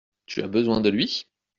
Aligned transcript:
Tu 0.25 0.41
as 0.41 0.47
besoin 0.47 0.81
de 0.81 0.89
lui? 0.89 1.27